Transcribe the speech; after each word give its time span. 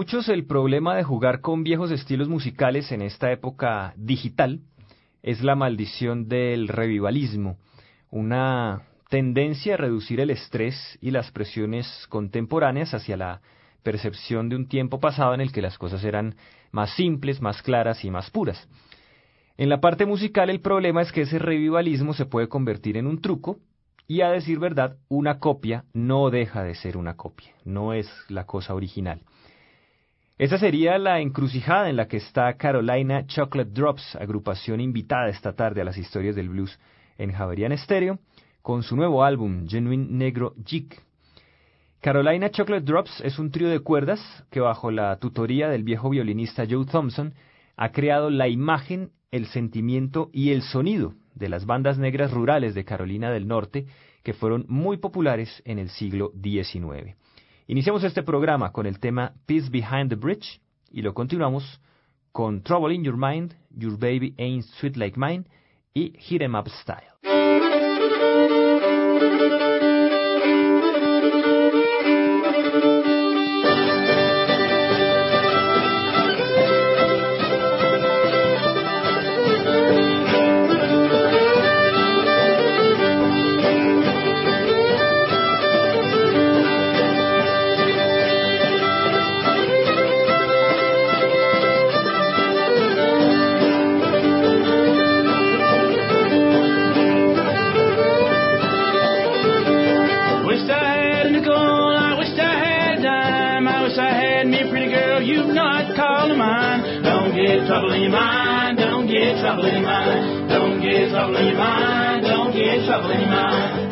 Muchos 0.00 0.30
el 0.30 0.46
problema 0.46 0.96
de 0.96 1.02
jugar 1.02 1.42
con 1.42 1.62
viejos 1.62 1.90
estilos 1.90 2.26
musicales 2.26 2.90
en 2.90 3.02
esta 3.02 3.30
época 3.32 3.92
digital 3.98 4.60
es 5.22 5.42
la 5.42 5.56
maldición 5.56 6.26
del 6.26 6.68
revivalismo, 6.68 7.58
una 8.08 8.80
tendencia 9.10 9.74
a 9.74 9.76
reducir 9.76 10.20
el 10.20 10.30
estrés 10.30 10.98
y 11.02 11.10
las 11.10 11.30
presiones 11.32 12.06
contemporáneas 12.08 12.94
hacia 12.94 13.18
la 13.18 13.42
percepción 13.82 14.48
de 14.48 14.56
un 14.56 14.68
tiempo 14.68 15.00
pasado 15.00 15.34
en 15.34 15.42
el 15.42 15.52
que 15.52 15.60
las 15.60 15.76
cosas 15.76 16.02
eran 16.02 16.34
más 16.72 16.94
simples, 16.94 17.42
más 17.42 17.60
claras 17.60 18.02
y 18.02 18.10
más 18.10 18.30
puras. 18.30 18.70
En 19.58 19.68
la 19.68 19.82
parte 19.82 20.06
musical 20.06 20.48
el 20.48 20.62
problema 20.62 21.02
es 21.02 21.12
que 21.12 21.20
ese 21.20 21.38
revivalismo 21.38 22.14
se 22.14 22.24
puede 22.24 22.48
convertir 22.48 22.96
en 22.96 23.06
un 23.06 23.20
truco 23.20 23.58
y 24.08 24.22
a 24.22 24.30
decir 24.30 24.60
verdad, 24.60 24.96
una 25.10 25.38
copia 25.38 25.84
no 25.92 26.30
deja 26.30 26.64
de 26.64 26.74
ser 26.74 26.96
una 26.96 27.18
copia, 27.18 27.54
no 27.66 27.92
es 27.92 28.08
la 28.28 28.46
cosa 28.46 28.74
original. 28.74 29.20
Esa 30.40 30.56
sería 30.56 30.96
la 30.96 31.20
encrucijada 31.20 31.90
en 31.90 31.96
la 31.96 32.08
que 32.08 32.16
está 32.16 32.50
Carolina 32.54 33.26
Chocolate 33.26 33.72
Drops, 33.72 34.16
agrupación 34.16 34.80
invitada 34.80 35.28
esta 35.28 35.52
tarde 35.52 35.82
a 35.82 35.84
las 35.84 35.98
historias 35.98 36.34
del 36.34 36.48
blues 36.48 36.80
en 37.18 37.30
Javerian 37.30 37.76
Stereo, 37.76 38.18
con 38.62 38.82
su 38.82 38.96
nuevo 38.96 39.22
álbum 39.22 39.68
Genuine 39.68 40.06
Negro 40.08 40.54
Jig. 40.64 40.94
Carolina 42.00 42.50
Chocolate 42.50 42.86
Drops 42.86 43.20
es 43.20 43.38
un 43.38 43.50
trío 43.50 43.68
de 43.68 43.80
cuerdas 43.80 44.18
que 44.50 44.60
bajo 44.60 44.90
la 44.90 45.14
tutoría 45.18 45.68
del 45.68 45.84
viejo 45.84 46.08
violinista 46.08 46.64
Joe 46.66 46.86
Thompson 46.86 47.34
ha 47.76 47.92
creado 47.92 48.30
la 48.30 48.48
imagen, 48.48 49.10
el 49.30 49.44
sentimiento 49.44 50.30
y 50.32 50.52
el 50.52 50.62
sonido 50.62 51.12
de 51.34 51.50
las 51.50 51.66
bandas 51.66 51.98
negras 51.98 52.30
rurales 52.30 52.74
de 52.74 52.86
Carolina 52.86 53.30
del 53.30 53.46
Norte 53.46 53.84
que 54.22 54.32
fueron 54.32 54.64
muy 54.68 54.96
populares 54.96 55.62
en 55.66 55.78
el 55.78 55.90
siglo 55.90 56.32
XIX. 56.42 57.14
Iniciamos 57.70 58.02
este 58.02 58.24
programa 58.24 58.72
con 58.72 58.84
el 58.84 58.98
tema 58.98 59.32
Peace 59.46 59.70
Behind 59.70 60.08
the 60.08 60.16
Bridge 60.16 60.60
y 60.90 61.02
lo 61.02 61.14
continuamos 61.14 61.80
con 62.32 62.64
Trouble 62.64 62.92
in 62.92 63.04
Your 63.04 63.16
Mind, 63.16 63.54
Your 63.70 63.96
Baby 63.96 64.34
Ain't 64.38 64.64
Sweet 64.80 64.96
Like 64.96 65.16
Mine 65.16 65.44
y 65.94 66.12
Hit 66.18 66.42
'em 66.42 66.56
Up 66.56 66.68
Style. 66.68 67.06
mind, 108.10 108.78
don't 108.78 109.06
get 109.06 109.40
trouble 109.40 109.64
in 109.64 109.74
your 109.74 109.84
mind, 109.84 110.48
don't 110.48 110.80
get 110.80 111.10
trouble 111.10 111.36
in 111.36 111.46
your 111.46 111.56
mind, 111.56 112.22
don't 112.24 112.52
get 112.52 112.86
trouble 112.86 113.10
in 113.10 113.20
your 113.20 113.30
mind. 113.30 113.90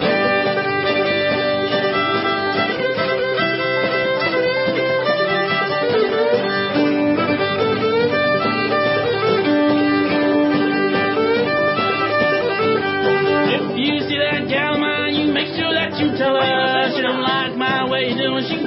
tell 16.18 16.34
her 16.34 16.96
she 16.96 17.00
don't 17.00 17.22
like 17.22 17.56
my 17.56 17.88
way 17.88 18.10
of 18.10 18.18
doing. 18.18 18.44
She. 18.44 18.58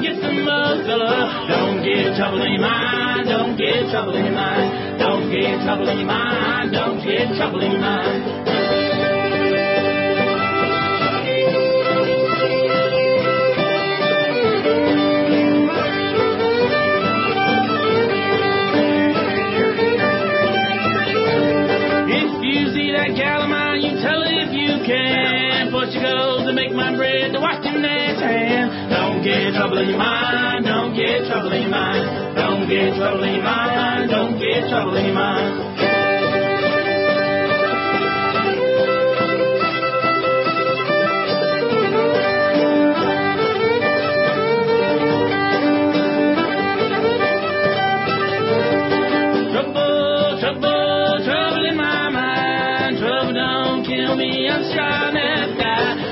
Don't 1.48 1.84
get 1.84 2.16
trouble 2.16 2.42
in 2.44 2.54
your 2.54 2.62
mind. 2.62 3.28
Don't 3.28 3.58
get 3.58 3.90
trouble 3.92 4.16
in 4.16 4.26
your 4.26 4.34
mind 4.34 4.91
get 5.32 5.64
trouble 5.64 5.88
in 5.88 6.00
your 6.00 6.08
mind. 6.08 6.72
Don't 6.74 7.04
get 7.04 7.36
trouble 7.38 7.62
in 7.62 7.72
your 7.72 7.80
mind. 7.80 8.42
that 22.92 23.16
gal 23.16 23.42
of 23.44 23.50
mine, 23.50 23.82
you 23.82 23.96
tell 24.02 24.22
if 24.28 24.52
you 24.54 24.84
to 26.46 26.54
make 26.54 26.74
my 26.74 26.94
bread, 26.96 27.32
to 27.32 27.40
wash. 27.40 27.64
Don't 27.64 29.24
get 29.24 29.54
trouble 29.54 29.78
in 29.78 29.90
your 29.90 29.98
mind, 29.98 30.66
don't 30.66 30.94
get 30.94 31.26
trouble 31.28 31.54
in 31.54 31.62
your 31.62 31.72
mind. 31.72 32.31
Don't 32.62 32.70
be 32.70 32.78
a 32.78 32.96
troubling 32.96 33.42
mind. 33.44 34.12
don't 34.12 34.40
be 34.40 34.52
a 34.52 34.70
troubling 34.70 35.16
man. 35.16 35.72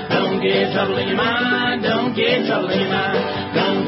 Don't 0.10 0.42
get 0.42 0.74
trouble 0.74 0.98
in 0.98 1.08
your 1.10 1.18
mind, 1.18 1.84
don't 1.84 2.16
get 2.16 2.48
trouble 2.48 2.72
in 2.72 2.80
your 2.80 2.90
mind. 2.90 3.69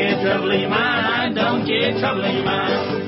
get 0.00 0.22
trouble 0.22 0.50
in 0.50 0.60
your 0.60 0.70
mind, 0.70 1.34
don't 1.34 1.66
get 1.66 1.98
trouble 2.00 2.24
in 2.24 2.36
your 2.36 2.44
mind. 2.44 2.99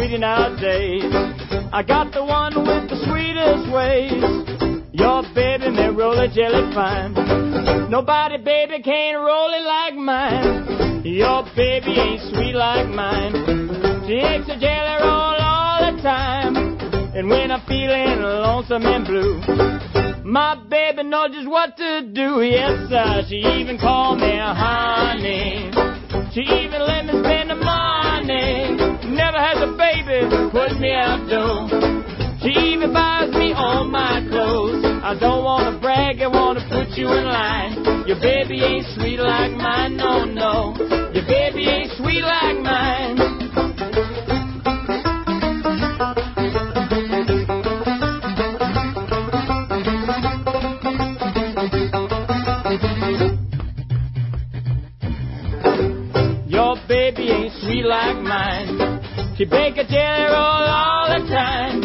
Sweetie 0.00 0.18
nowadays. 0.18 1.12
I 1.72 1.84
got 1.86 2.12
the 2.12 2.24
one 2.24 2.56
with 2.56 2.88
the 2.88 2.96
sweetest 3.04 3.68
ways. 3.68 4.88
Your 4.92 5.22
baby 5.34 5.68
may 5.70 5.90
roll 5.90 6.18
a 6.18 6.26
jelly 6.26 6.72
fine. 6.72 7.12
Nobody, 7.90 8.38
baby, 8.38 8.82
can 8.82 9.16
roll 9.16 9.52
it 9.52 9.62
like 9.62 9.94
mine. 9.94 11.04
Your 11.04 11.44
baby 11.54 12.00
ain't 12.00 12.22
sweet 12.32 12.54
like 12.54 12.88
mine. 12.88 13.32
She 14.08 14.16
makes 14.16 14.48
a 14.48 14.56
jelly 14.56 14.96
roll 15.04 15.36
all 15.36 15.92
the 15.92 16.00
time. 16.00 16.56
And 17.14 17.28
when 17.28 17.50
I'm 17.50 17.60
feeling 17.66 18.22
lonesome 18.22 18.86
and 18.86 19.04
blue, 19.04 20.24
my 20.24 20.56
baby 20.70 21.02
knows 21.02 21.32
just 21.32 21.48
what 21.48 21.76
to 21.76 22.08
do. 22.12 22.40
Yes, 22.40 22.88
sir. 22.88 23.22
She 23.28 23.36
even 23.36 23.76
called 23.76 24.18
me 24.18 24.32
a 24.32 24.54
honey. 24.54 25.70
She 26.32 26.40
even 26.40 26.80
let 26.80 27.04
me 27.04 27.20
spend 27.20 27.50
the 27.50 27.56
never 27.56 27.89
has 29.40 29.56
a 29.62 29.72
baby, 29.72 30.20
put 30.52 30.78
me 30.78 30.92
out 30.92 31.24
dough. 31.28 31.64
She 32.42 32.50
even 32.50 32.92
buys 32.92 33.32
me 33.32 33.54
all 33.56 33.84
my 33.84 34.20
clothes. 34.28 34.84
I 34.84 35.16
don't 35.18 35.42
wanna 35.42 35.78
brag, 35.80 36.20
I 36.20 36.26
wanna 36.28 36.60
put 36.68 36.98
you 36.98 37.08
in 37.08 37.24
line. 37.24 38.06
Your 38.06 38.20
baby 38.20 38.62
ain't 38.62 38.86
sweet 38.94 39.18
like 39.18 39.52
mine, 39.52 39.96
no, 39.96 40.24
no. 40.24 40.74
Your 41.14 41.24
baby 41.26 41.68
ain't 41.68 41.90
sweet 41.96 42.22
like 42.22 42.58
mine. 42.60 43.16
Your 56.46 56.76
baby 56.86 57.30
ain't 57.30 57.52
sweet 57.62 57.84
like 57.84 58.16
mine. 58.16 58.69
She 59.40 59.46
bake 59.46 59.78
a 59.78 59.88
jelly 59.88 60.24
roll 60.28 60.68
all 60.68 61.08
the 61.08 61.24
time. 61.32 61.80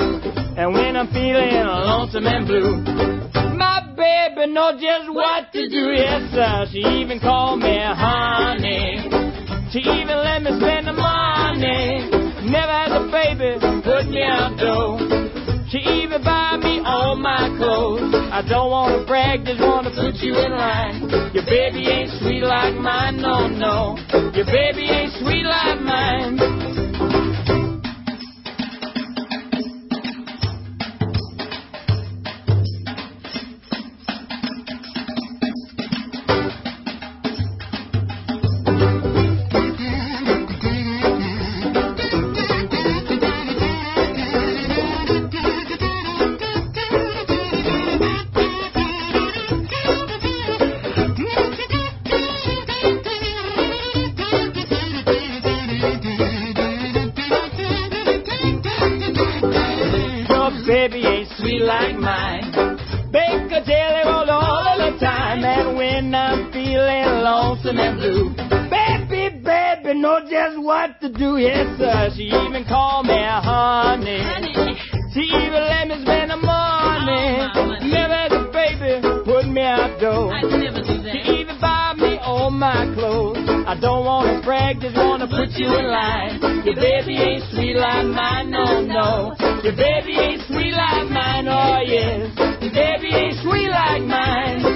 And 0.60 0.74
when 0.74 0.98
I'm 0.98 1.08
feeling 1.08 1.56
lonesome 1.64 2.28
and 2.28 2.46
blue, 2.46 2.84
my 3.56 3.80
baby 3.96 4.52
knows 4.52 4.82
just 4.84 5.08
what 5.08 5.54
to 5.54 5.70
do. 5.70 5.96
Yes, 5.96 6.36
sir. 6.36 6.66
She 6.74 6.84
even 7.00 7.22
called 7.22 7.62
me 7.62 7.80
honey. 7.80 9.08
She 9.72 9.80
even 9.80 10.20
let 10.20 10.44
me 10.44 10.52
spend 10.60 10.88
the 10.88 11.00
money. 11.00 12.12
Never 12.52 12.76
had 12.76 12.92
a 12.92 13.08
baby 13.08 13.56
put 13.88 14.12
me 14.12 14.20
out 14.22 14.60
though. 14.60 15.00
She 15.72 15.80
even 16.04 16.28
buy 16.28 16.60
me 16.60 16.84
all 16.84 17.16
my 17.16 17.56
clothes. 17.56 18.16
I 18.36 18.44
don't 18.44 18.70
wanna 18.70 19.06
brag, 19.08 19.46
just 19.46 19.62
wanna 19.62 19.96
put 19.96 20.20
you 20.20 20.36
in 20.36 20.52
line. 20.52 21.08
Your 21.32 21.46
baby 21.48 21.88
ain't 21.88 22.12
sweet 22.20 22.44
like 22.44 22.76
mine, 22.76 23.22
no, 23.22 23.48
no. 23.48 23.96
Your 24.36 24.46
baby 24.46 24.92
ain't 24.92 25.14
sweet 25.24 25.48
like 25.48 25.80
mine. 25.80 26.65
baby 60.66 61.06
ain't 61.06 61.30
sweet 61.38 61.62
like 61.62 61.96
mine. 61.98 62.52
Bake 63.12 63.52
a 63.52 63.64
jelly 63.64 64.04
roll 64.06 64.30
all 64.30 64.78
the 64.78 64.98
time, 65.00 65.44
and 65.44 65.78
when 65.78 66.14
I'm 66.14 66.52
feeling 66.52 67.24
lonesome 67.24 67.78
and 67.78 67.98
blue, 67.98 68.36
baby, 68.70 69.40
baby 69.44 70.00
know 70.00 70.20
just 70.30 70.58
what 70.60 71.00
to 71.02 71.10
do. 71.10 71.38
Yes, 71.38 71.78
sir, 71.78 72.10
she 72.16 72.24
even 72.24 72.66
called 72.68 73.06
me 73.06 73.16
honey. 73.16 74.20
honey. 74.20 74.76
She 75.14 75.22
even 75.22 75.64
let 75.64 75.88
me 75.88 76.02
spend 76.02 76.32
the 76.32 76.38
morning. 76.44 77.48
Oh, 77.56 77.72
Never 77.88 78.36
the 78.36 78.52
baby 78.52 79.00
put 79.24 79.48
me 79.48 79.62
out 79.62 79.98
though. 80.02 80.28
You 85.58 85.68
in 85.68 85.88
line. 85.88 86.40
Your 86.66 86.76
baby 86.76 87.18
ain't 87.18 87.44
sweet 87.52 87.76
like 87.76 88.06
mine, 88.08 88.52
no, 88.52 88.82
no. 88.82 89.36
Your 89.64 89.76
baby 89.76 90.18
ain't 90.20 90.42
sweet 90.48 90.74
like 90.74 91.10
mine, 91.10 91.48
oh 91.48 91.80
yes. 91.86 92.32
Your 92.62 92.74
baby 92.74 93.10
ain't 93.14 93.38
sweet 93.44 93.70
like 93.70 94.04
mine. 94.04 94.75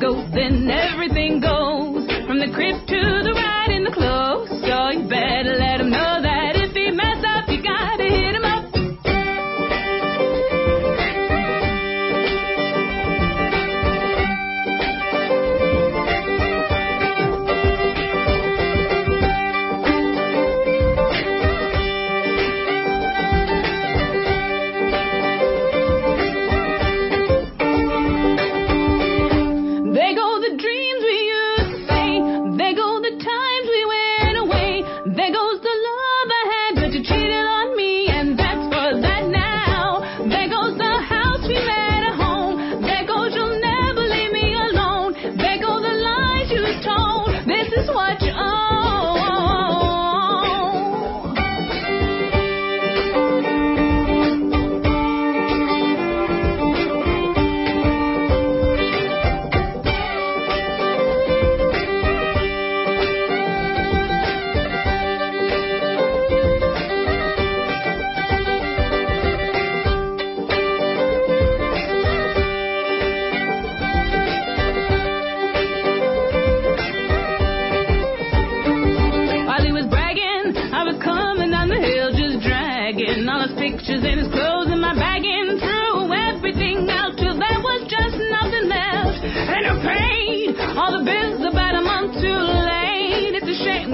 goes, 0.00 0.24
then 0.32 0.70
everything 0.70 1.40
goes. 1.40 2.08
From 2.26 2.40
the 2.40 2.50
crib 2.54 2.86
to 2.88 3.19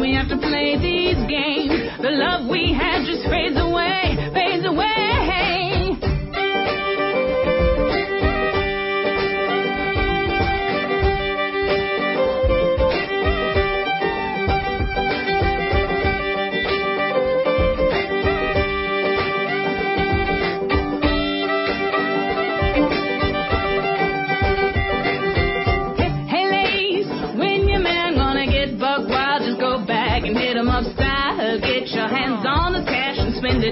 we 0.00 0.14
have 0.14 0.28
to 0.28 0.36
play 0.36 0.76
these 0.76 1.16
games. 1.28 1.72
The 2.00 2.10
love 2.10 2.48
we 2.48 2.72
had 2.72 3.06
just 3.06 3.24
fades 3.28 3.56
away, 3.56 4.30
fades 4.34 4.66
away. 4.66 4.86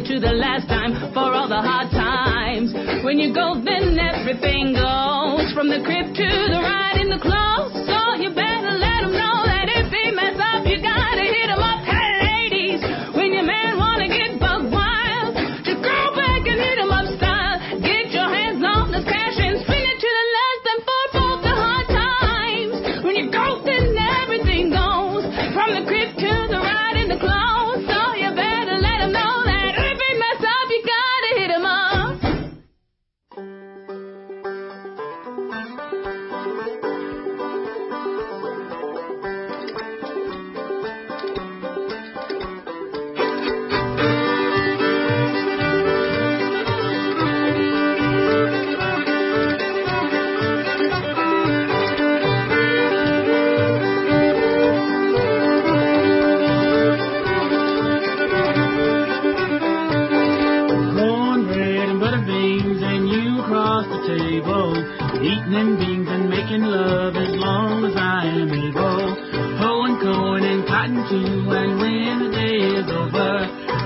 To 0.04 0.20
the 0.20 0.32
last 0.32 0.68
time 0.68 0.92
for 1.14 1.32
all 1.32 1.48
the 1.48 1.60
hard 1.60 1.90
times. 1.90 2.74
When 3.04 3.18
you 3.18 3.32
go, 3.32 3.54
then 3.54 3.98
everything 3.98 4.74
goes 4.74 5.52
from 5.54 5.68
the 5.68 5.80
crib 5.80 6.12
to 6.12 6.28
the 6.52 6.60
ride 6.60 7.00
in 7.00 7.08
the 7.08 7.18
clothes. 7.18 7.73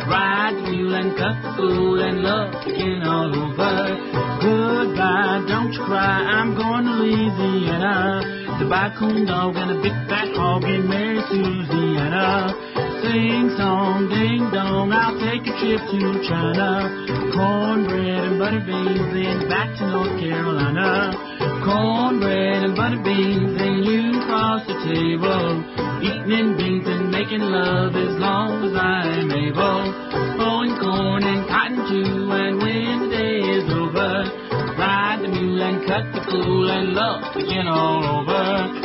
Ride 0.09 0.57
the 0.57 0.71
mule 0.71 0.95
and 0.95 1.17
cut 1.17 1.37
the 1.45 1.51
fool 1.57 2.01
and 2.01 2.19
again 2.19 3.03
all 3.05 3.31
over. 3.31 3.77
Goodbye, 4.41 5.45
don't 5.47 5.73
you 5.73 5.85
cry, 5.85 6.25
I'm 6.25 6.57
going 6.57 6.85
to 6.85 6.93
Louisiana 6.93 8.39
buy 8.69 8.93
a 8.93 9.25
dog 9.25 9.57
and 9.57 9.71
a 9.71 9.83
big 9.83 9.97
fat 10.09 10.29
hog 10.37 10.63
and 10.65 10.89
marry 10.89 11.19
Susiana. 11.33 12.53
Sing 13.01 13.49
song, 13.57 14.09
ding 14.11 14.51
dong, 14.53 14.93
I'll 14.93 15.17
take 15.17 15.41
a 15.49 15.55
trip 15.57 15.81
to 15.81 16.01
China. 16.29 16.93
Cornbread 17.33 18.25
and 18.29 18.39
butter 18.39 18.61
beans, 18.61 19.09
then 19.15 19.49
back 19.49 19.73
to 19.79 19.87
North 19.89 20.21
Carolina. 20.21 21.17
Cornbread 21.65 22.65
and 22.65 22.77
butter 22.77 23.01
beans, 23.03 23.57
then 23.57 23.83
you 23.85 24.21
cross 24.27 24.67
the 24.67 24.77
table. 24.85 25.88
Eating 26.01 26.57
beans 26.57 26.87
and 26.87 27.11
making 27.11 27.41
love 27.41 27.95
as 27.97 28.15
long 28.19 28.65
as 28.65 28.75
I'm 28.77 29.31
able. 29.31 29.83
Mowing 30.39 30.79
corn 30.79 31.25
and 31.25 31.49
cotton 31.49 31.77
too, 31.91 32.31
and 32.31 32.59
when 32.63 33.01
the 33.03 33.17
day 33.17 33.41
is 33.41 33.65
over, 33.73 34.25
ride 34.79 35.19
the 35.23 35.29
mule 35.29 35.61
and 35.61 35.87
cut 35.87 36.05
the 36.15 36.21
fool 36.31 36.71
and 36.71 36.95
love 36.95 37.35
begin 37.35 37.67
all 37.67 38.05
over. 38.21 38.79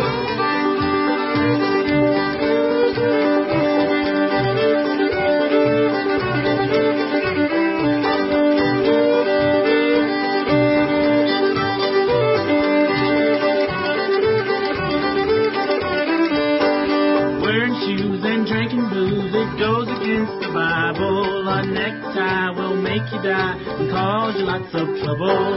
Die 23.24 23.56
and 23.56 23.90
cause 23.90 24.36
you 24.36 24.44
lots 24.44 24.68
of 24.76 24.88
trouble. 25.00 25.56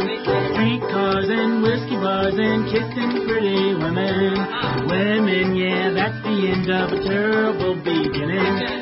Street 0.54 0.82
cars 0.87 1.26
and 1.28 1.62
whiskey 1.62 1.99
bars 1.99 2.35
and 2.38 2.64
kissing 2.70 3.26
pretty 3.26 3.75
women. 3.75 4.38
Women, 4.87 5.56
yeah, 5.56 5.90
that's 5.90 6.23
the 6.23 6.37
end 6.54 6.70
of 6.70 6.92
a 6.94 7.02
terrible 7.02 7.75
beginning. 7.82 8.75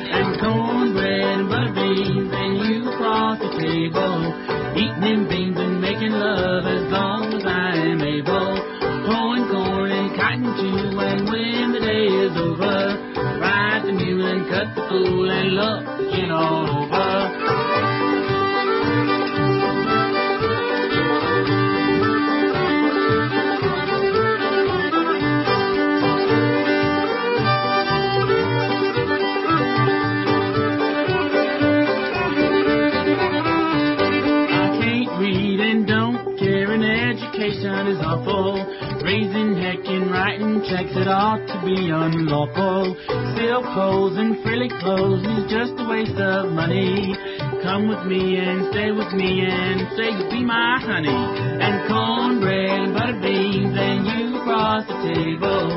Heck 39.75 39.91
and 39.91 40.09
writing 40.09 40.63
checks 40.71 40.95
that 40.95 41.11
ought 41.11 41.43
to 41.51 41.57
be 41.67 41.91
unlawful. 41.91 42.95
Silk 43.35 43.65
clothes 43.75 44.15
and 44.15 44.39
frilly 44.39 44.71
clothes 44.79 45.19
is 45.19 45.51
just 45.51 45.75
a 45.75 45.83
waste 45.91 46.15
of 46.15 46.47
money. 46.55 47.11
Come 47.59 47.91
with 47.91 48.07
me 48.07 48.39
and 48.39 48.71
stay 48.71 48.95
with 48.95 49.11
me 49.11 49.43
and 49.43 49.83
say 49.99 50.15
you'll 50.15 50.31
be 50.31 50.47
my 50.47 50.79
honey. 50.79 51.11
And 51.11 51.91
cornbread 51.91 52.87
and 52.87 52.93
butter 52.95 53.19
beans 53.19 53.75
and 53.75 54.07
you 54.07 54.39
cross 54.47 54.87
the 54.87 54.95
table. 55.11 55.67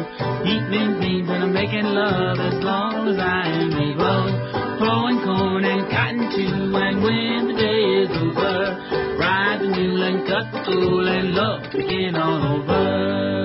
Them 0.47 1.01
beans 1.03 1.27
and 1.27 1.51
I'm 1.51 1.53
making 1.53 1.91
love 1.91 2.39
as 2.39 2.63
long 2.63 3.09
as 3.11 3.19
I 3.19 3.51
am 3.51 3.75
able. 3.83 4.31
Pulling 4.79 5.27
corn 5.27 5.65
and 5.65 5.91
cotton 5.91 6.23
too, 6.39 6.71
and 6.71 7.03
when 7.03 7.51
the 7.51 7.57
day 7.59 7.83
is 8.07 8.11
over, 8.15 9.19
ride 9.19 9.59
the 9.59 9.75
mule 9.75 10.03
and 10.07 10.23
cut 10.23 10.47
the 10.55 10.61
fool 10.71 11.09
and 11.09 11.35
love 11.35 11.73
begin 11.73 12.15
all 12.15 12.63
over. 12.63 13.38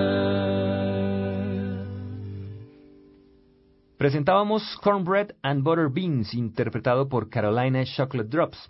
Presentábamos 4.04 4.62
Cornbread 4.84 5.30
and 5.44 5.64
Butter 5.64 5.88
Beans, 5.90 6.34
interpretado 6.34 7.08
por 7.08 7.30
Carolina 7.30 7.86
Chocolate 7.86 8.28
Drops. 8.28 8.70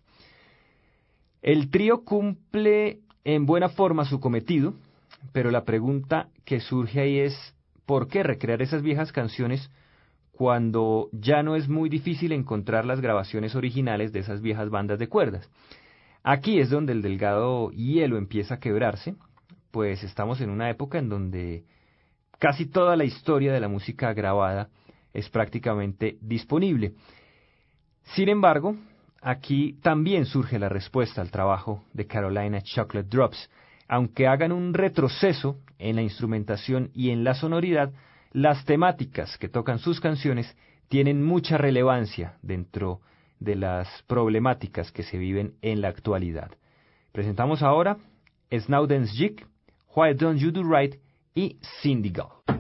El 1.42 1.72
trío 1.72 2.04
cumple 2.04 3.00
en 3.24 3.48
buena 3.48 3.70
forma 3.70 4.06
su 4.06 4.20
cometido, 4.20 4.76
pero 5.32 5.50
la 5.50 5.64
pregunta 5.64 6.28
que 6.46 6.60
surge 6.60 7.02
ahí 7.02 7.18
es, 7.18 7.56
¿por 7.88 8.10
qué 8.10 8.22
recrear 8.22 8.62
esas 8.62 8.84
viejas 8.84 9.12
canciones 9.12 9.72
cuando 10.34 11.10
ya 11.12 11.42
no 11.42 11.56
es 11.56 11.68
muy 11.68 11.90
difícil 11.90 12.32
encontrar 12.32 12.86
las 12.86 13.02
grabaciones 13.02 13.56
originales 13.56 14.14
de 14.14 14.20
esas 14.20 14.40
viejas 14.40 14.70
bandas 14.70 15.00
de 15.00 15.10
cuerdas? 15.10 15.50
Aquí 16.22 16.60
es 16.60 16.70
donde 16.70 16.94
el 16.94 17.02
delgado 17.02 17.72
hielo 17.72 18.20
empieza 18.20 18.54
a 18.54 18.60
quebrarse, 18.60 19.16
pues 19.72 20.04
estamos 20.04 20.42
en 20.42 20.52
una 20.52 20.70
época 20.70 21.00
en 21.00 21.10
donde 21.10 21.64
casi 22.38 22.68
toda 22.68 22.96
la 22.96 23.06
historia 23.06 23.52
de 23.52 23.60
la 23.60 23.68
música 23.68 24.14
grabada 24.14 24.70
es 25.14 25.30
prácticamente 25.30 26.18
disponible. 26.22 26.94
Sin 28.16 28.30
embargo, 28.30 28.76
aquí 29.22 29.78
también 29.82 30.26
surge 30.26 30.60
la 30.60 30.70
respuesta 30.70 31.22
al 31.22 31.32
trabajo 31.32 31.84
de 31.94 32.08
Carolina 32.08 32.62
Chocolate 32.62 33.08
Drops. 33.10 33.50
Aunque 33.88 34.28
hagan 34.28 34.52
un 34.52 34.74
retroceso 34.74 35.58
en 35.78 35.96
la 35.96 36.02
instrumentación 36.02 36.90
y 36.94 37.12
en 37.12 37.24
la 37.24 37.36
sonoridad, 37.36 37.92
las 38.32 38.66
temáticas 38.66 39.38
que 39.38 39.50
tocan 39.50 39.80
sus 39.80 40.00
canciones 40.00 40.56
tienen 40.90 41.24
mucha 41.24 41.58
relevancia 41.58 42.38
dentro 42.42 43.02
de 43.40 43.56
las 43.56 43.88
problemáticas 44.08 44.92
que 44.92 45.04
se 45.04 45.18
viven 45.18 45.56
en 45.62 45.82
la 45.82 45.90
actualidad. 45.90 46.52
Presentamos 47.12 47.62
ahora 47.62 47.98
Snowden's 48.52 49.12
Jig, 49.12 49.46
Why 49.96 50.14
Don't 50.14 50.40
You 50.40 50.52
Do 50.52 50.64
Right 50.64 50.96
y 51.36 51.58
Syndigal. 51.82 52.53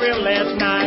real 0.00 0.20
last 0.22 0.56
night. 0.56 0.77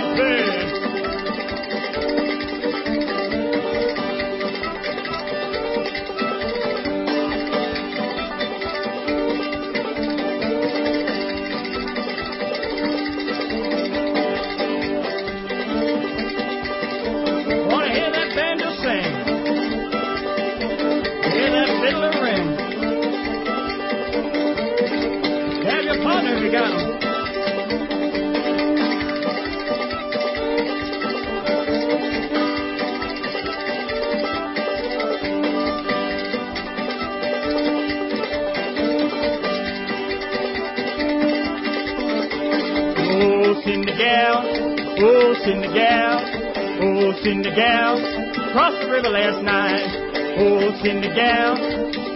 Oh, 50.43 50.73
Cindy 50.81 51.07
gal, 51.13 51.55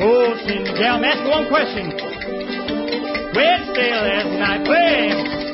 oh, 0.01 0.35
Cindy 0.47 0.73
gal, 0.73 0.97
I'm 1.05 1.29
one 1.29 1.47
question. 1.47 1.91
Where's 3.35 3.65
sail 3.75 4.01
last 4.01 4.39
night, 4.39 4.67
where? 4.67 5.44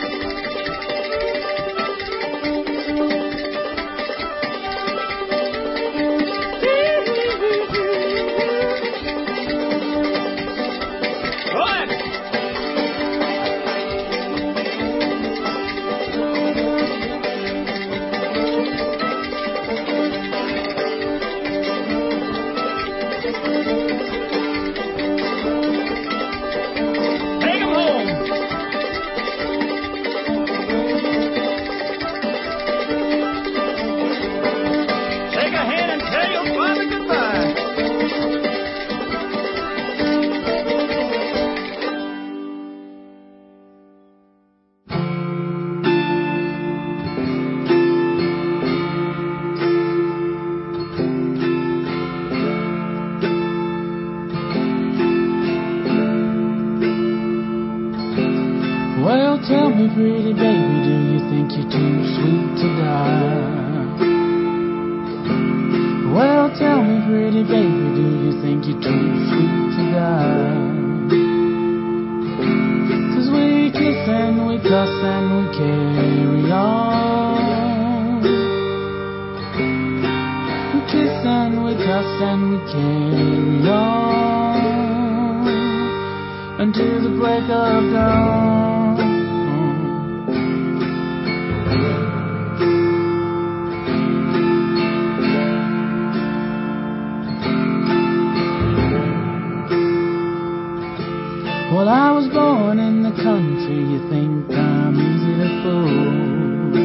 Well, 101.72 101.88
I 101.88 102.12
was 102.12 102.28
born 102.28 102.80
in 102.80 103.02
the 103.02 103.12
country, 103.24 103.80
you 103.80 104.04
think 104.12 104.52
I'm 104.52 104.92
easy 105.00 105.34
to 105.40 105.48
fool. 105.64 106.76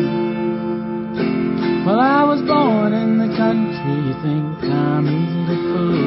Well, 1.85 1.99
I 1.99 2.23
was 2.23 2.41
born 2.47 2.93
in 2.93 3.19
the 3.19 3.27
country, 3.37 3.95
you 4.07 4.15
think 4.23 4.63
I'm 4.63 5.11
easy 5.11 5.43
to 5.51 5.57
fool. 5.75 6.07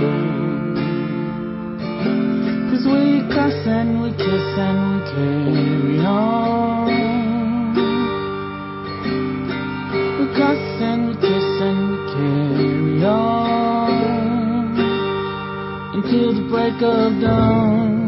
Cause 2.71 2.87
we 2.87 3.27
cuss 3.35 3.67
and 3.67 3.99
we 4.01 4.15
kiss 4.15 4.47
and 4.63 4.95
we 4.95 5.01
carry 5.11 5.99
on. 5.99 6.87
We 10.23 10.25
cuss 10.39 10.63
and 10.79 11.01
we 11.09 11.15
kiss 11.19 11.49
and 11.67 11.79
we 11.91 11.97
carry 12.15 13.03
on 13.03 13.91
until 15.99 16.31
the 16.33 16.47
break 16.47 16.79
of 16.81 17.19
dawn. 17.19 17.98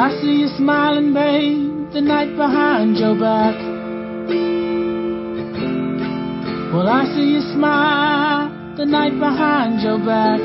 I 0.00 0.08
see 0.22 0.32
you 0.40 0.48
smiling, 0.56 1.12
babe, 1.12 1.92
the 1.92 2.00
night 2.00 2.34
behind 2.34 2.96
your 2.96 3.14
back. 3.20 3.54
Well, 6.72 6.88
I 6.88 7.04
see 7.14 7.28
you 7.34 7.42
smile 7.52 8.48
the 8.78 8.86
night 8.86 9.18
behind 9.18 9.82
your 9.82 9.98
back. 9.98 10.40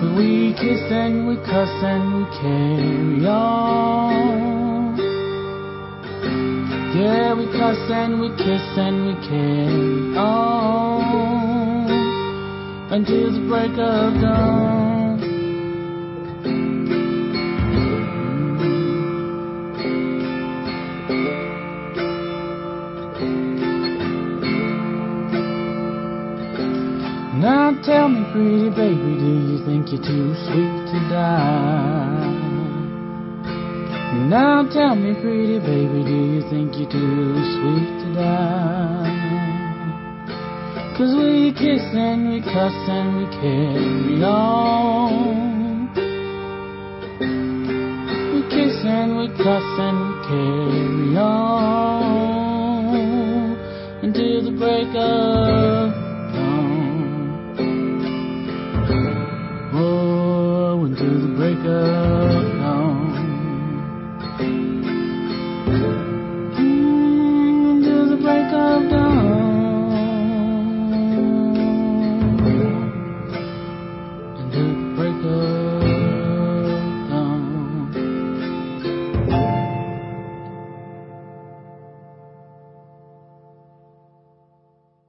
But 0.00 0.16
we 0.16 0.54
kiss 0.54 0.80
and 0.88 1.28
we 1.28 1.36
cuss 1.44 1.68
and 1.84 2.14
we 2.16 2.24
carry 2.40 3.26
on. 3.26 4.96
Yeah, 6.96 7.34
we 7.34 7.44
cuss 7.52 7.90
and 7.92 8.18
we 8.18 8.30
kiss 8.30 8.64
and 8.80 9.06
we 9.08 9.12
carry 9.28 10.16
on 10.16 11.04
until 12.92 13.30
the 13.30 13.40
break 13.46 13.72
of 13.72 14.14
dawn. 14.22 14.87
Tell 27.84 28.08
me, 28.08 28.24
pretty 28.32 28.70
baby, 28.70 29.18
do 29.18 29.32
you 29.50 29.58
think 29.64 29.92
you're 29.92 30.02
too 30.02 30.34
sweet 30.46 30.86
to 30.90 30.98
die? 31.10 32.46
Now 34.28 34.66
tell 34.72 34.94
me, 34.96 35.14
pretty 35.20 35.58
baby, 35.58 36.02
do 36.04 36.16
you 36.34 36.42
think 36.50 36.76
you're 36.76 36.90
too 36.90 37.34
sweet 37.54 37.88
to 38.02 38.14
die? 38.14 39.18
Cause 40.96 41.14
we 41.14 41.52
kiss 41.52 41.82
and 41.94 42.28
we 42.30 42.40
cuss 42.40 42.74
and 42.88 43.18
we 43.18 43.26
carry 43.38 44.24
on. 44.24 45.88
We 48.34 48.40
kiss 48.50 48.84
and 48.84 49.16
we 49.16 49.28
cuss 49.28 49.78
and 49.78 49.98
we 50.02 50.14
carry 50.26 51.16
on 51.16 52.18
until 54.02 54.42
the 54.42 54.50
break 54.58 54.94
of 54.96 55.87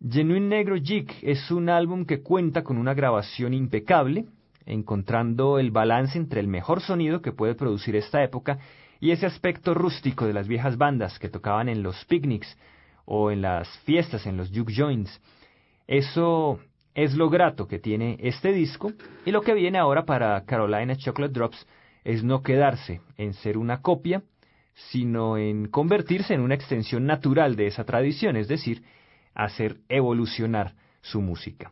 Genuine 0.01 0.47
Negro 0.47 0.75
Jig 0.75 1.07
es 1.21 1.49
un 1.51 1.69
álbum 1.69 2.05
que 2.05 2.21
cuenta 2.21 2.63
con 2.63 2.77
una 2.77 2.93
grabación 2.93 3.53
impecable, 3.53 4.25
encontrando 4.65 5.57
el 5.57 5.71
balance 5.71 6.17
entre 6.17 6.41
el 6.41 6.47
mejor 6.47 6.81
sonido 6.81 7.21
que 7.21 7.31
puede 7.31 7.55
producir 7.55 7.95
esta 7.95 8.23
época 8.23 8.59
y 8.99 9.11
ese 9.11 9.25
aspecto 9.25 9.73
rústico 9.73 10.25
de 10.25 10.33
las 10.33 10.47
viejas 10.47 10.77
bandas 10.77 11.17
que 11.17 11.29
tocaban 11.29 11.69
en 11.69 11.81
los 11.81 12.03
picnics 12.05 12.57
o 13.05 13.31
en 13.31 13.41
las 13.41 13.69
fiestas, 13.79 14.25
en 14.25 14.37
los 14.37 14.49
juke 14.49 14.73
joints. 14.75 15.21
Eso 15.87 16.59
es 16.93 17.15
lo 17.15 17.29
grato 17.29 17.67
que 17.67 17.79
tiene 17.79 18.17
este 18.19 18.51
disco 18.51 18.91
y 19.25 19.31
lo 19.31 19.41
que 19.41 19.53
viene 19.53 19.77
ahora 19.77 20.05
para 20.05 20.43
Carolina 20.45 20.95
Chocolate 20.95 21.33
Drops 21.33 21.67
es 22.03 22.23
no 22.23 22.41
quedarse 22.41 23.01
en 23.17 23.33
ser 23.33 23.57
una 23.57 23.81
copia, 23.81 24.23
sino 24.91 25.37
en 25.37 25.67
convertirse 25.67 26.33
en 26.33 26.41
una 26.41 26.55
extensión 26.55 27.05
natural 27.05 27.55
de 27.55 27.67
esa 27.67 27.85
tradición, 27.85 28.35
es 28.35 28.47
decir, 28.47 28.83
hacer 29.35 29.77
evolucionar 29.89 30.73
su 31.01 31.21
música. 31.21 31.71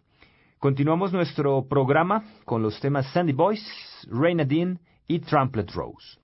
Continuamos 0.59 1.11
nuestro 1.11 1.67
programa 1.67 2.23
con 2.45 2.61
los 2.61 2.79
temas 2.79 3.11
Sandy 3.11 3.33
Boys, 3.33 3.61
Reina 4.09 4.45
Dean 4.45 4.79
y 5.07 5.19
Trumpet 5.19 5.71
Rose. 5.71 6.19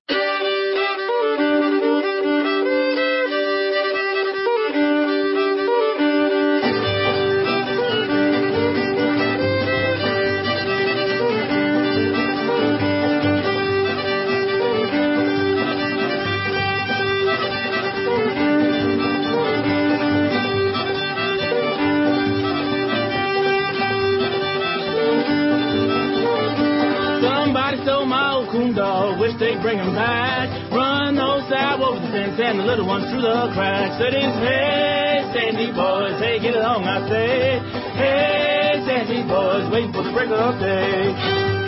And 32.50 32.60
the 32.60 32.64
little 32.64 32.88
ones 32.88 33.06
through 33.12 33.22
the 33.22 33.52
cracks. 33.54 34.02
Said 34.02 34.14
he's, 34.14 34.26
hey, 34.26 35.22
Sandy 35.34 35.72
boys, 35.72 36.18
hey, 36.20 36.40
get 36.40 36.56
along, 36.56 36.84
I 36.84 37.08
say. 37.08 37.60
Hey, 37.94 38.82
Sandy 38.88 39.22
boys, 39.22 39.70
waiting 39.72 39.94
for 39.94 40.02
the 40.02 40.12
break 40.12 40.32
of 40.32 40.60
day. 40.60 41.60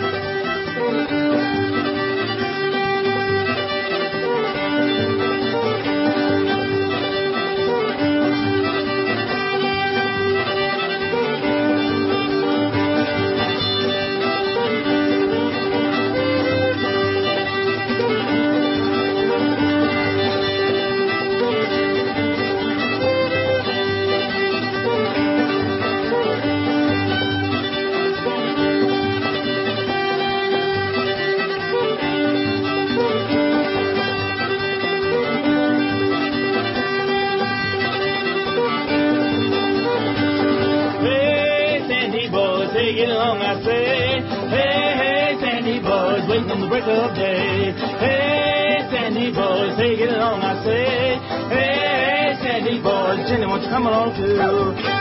song 43.22 43.38
I 43.38 43.54
say. 43.62 44.18
Hey, 44.50 44.88
hey, 44.98 45.28
Sandy 45.38 45.78
boys, 45.78 46.26
waiting 46.26 46.50
on 46.50 46.60
the 46.60 46.68
break 46.68 46.82
of 46.82 47.14
day. 47.14 47.70
Hey, 48.02 48.82
Sandy 48.90 49.30
boys, 49.30 49.78
take 49.78 50.00
it 50.02 50.10
along, 50.10 50.42
I 50.42 50.54
say. 50.66 51.22
Hey, 51.54 51.78
hey, 51.86 52.30
Sandy 52.42 52.82
boys, 52.82 53.22
Jenny, 53.30 53.46
won't 53.46 53.62
you 53.62 53.70
come 53.70 53.86
along 53.86 54.18
too? 54.18 54.91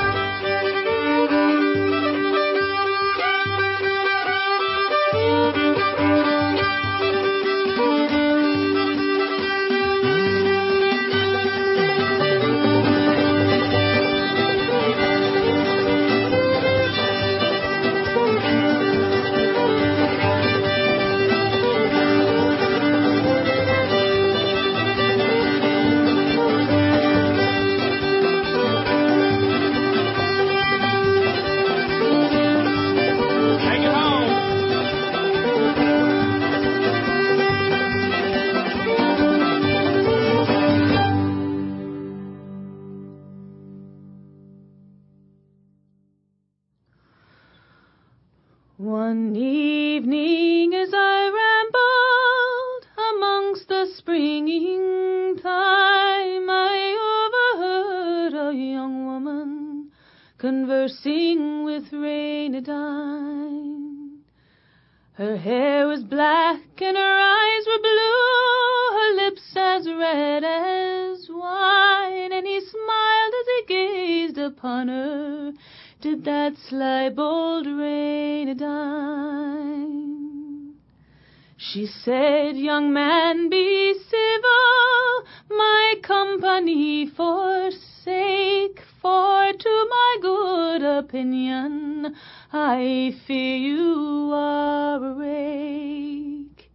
Said, 81.74 82.58
young 82.58 82.92
man, 82.92 83.48
be 83.48 83.94
civil, 83.94 85.58
My 85.58 85.96
company 86.04 87.10
for 87.16 87.72
sake 88.04 88.82
for 89.02 89.54
to 89.54 89.88
my 89.90 90.18
good 90.22 90.84
opinion. 90.84 92.14
I 92.52 93.14
fear 93.26 93.56
you 93.56 94.32
are 94.34 94.98
a 94.98 95.14
rake. 95.14 96.70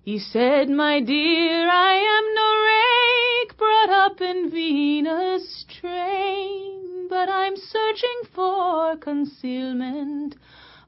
He 0.00 0.18
said, 0.18 0.70
my 0.70 1.00
dear, 1.00 1.68
I 1.68 1.94
am 2.16 2.24
no 2.40 2.48
rake 2.72 3.58
brought 3.58 3.90
up 3.90 4.20
in 4.22 4.50
Venus' 4.50 5.66
train, 5.68 7.06
but 7.10 7.28
I'm 7.28 7.56
searching 7.56 8.22
for 8.34 8.96
concealment 8.96 10.36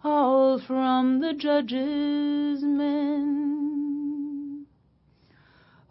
all 0.03 0.59
from 0.59 1.21
the 1.21 1.33
judge's 1.33 2.63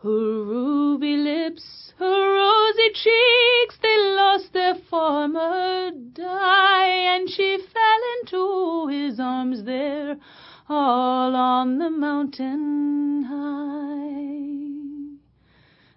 Her 0.03 0.09
ruby 0.09 1.15
lips, 1.15 1.93
her 1.97 2.35
rosy 2.35 2.89
cheeks, 2.89 3.77
they 3.81 3.97
lost 4.17 4.51
their 4.51 4.75
former 4.75 5.91
dye, 5.91 7.15
and 7.15 7.29
she 7.29 7.57
fell 7.57 8.01
into 8.19 8.87
his 8.87 9.17
arms 9.17 9.63
there 9.63 10.17
all 10.67 11.33
on 11.33 11.77
the 11.77 11.89
mountain 11.89 13.23
high. 13.23 13.63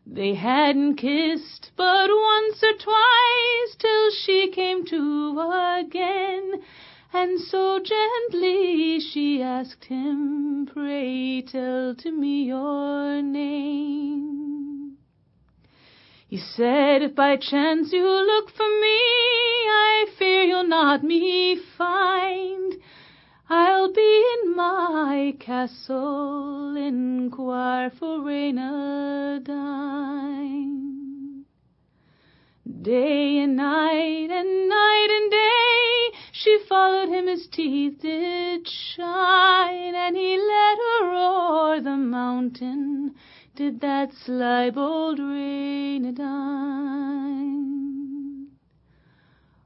They 0.07 0.35
hadn't 0.35 0.99
kissed 0.99 1.73
but 1.75 2.09
once 2.09 2.63
or 2.63 2.75
twice 2.75 3.75
till 3.77 4.13
she 4.13 4.53
came 4.53 4.85
to 4.85 5.41
again, 5.81 6.63
and 7.19 7.41
so 7.41 7.81
gently 7.83 9.01
she 9.01 9.43
asked 9.43 9.87
him, 9.87 10.69
Pray 10.71 11.41
tell 11.41 11.95
to 11.95 12.13
me 12.13 12.45
your 12.45 13.23
name. 13.23 14.99
He 16.29 16.37
said, 16.37 17.01
If 17.03 17.15
by 17.15 17.37
chance 17.37 17.91
you 17.93 18.05
look 18.05 18.51
for 18.51 18.69
me, 18.69 18.99
I 18.99 20.07
fear 20.19 20.43
you'll 20.43 20.69
not 20.69 21.03
me 21.03 21.59
find. 21.79 22.75
I'll 23.49 23.91
be 23.93 24.25
in 24.35 24.55
my 24.55 25.35
castle, 25.41 26.77
inquire 26.77 27.91
for 27.99 28.21
Reynardine. 28.21 29.47
Day 32.83 33.39
and 33.39 33.57
night, 33.57 34.29
and 34.31 34.69
night 34.69 35.09
and 35.11 35.31
day, 35.31 35.96
she 36.47 36.59
followed 36.69 37.09
him, 37.09 37.27
his 37.27 37.49
teeth 37.49 38.01
did 38.01 38.69
shine, 38.69 39.97
and 39.97 40.17
he 40.17 40.39
led 40.39 40.79
her 40.79 41.13
o'er 41.13 41.81
the 41.81 41.97
mountain, 41.97 43.13
did 43.57 43.81
that 43.81 44.13
sly 44.25 44.71
bold 44.71 45.19
Reynardine. 45.19 46.17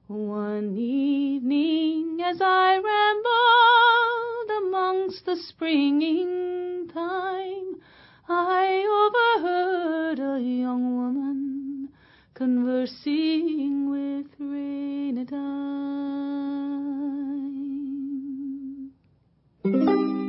One 0.07 0.75
evening 0.79 2.19
as 2.25 2.41
I 2.41 2.79
rambled 2.79 4.51
amongst 4.65 5.27
the 5.27 5.37
springing 5.37 6.89
thyme, 6.95 7.77
I 8.27 8.87
overheard 9.05 10.19
a 10.19 10.41
young 10.41 10.97
woman 10.97 11.91
conversing 12.33 13.91
with 13.91 14.29
Reynardine. 14.39 16.30
Trampled 19.63 19.87
road. 19.87 20.20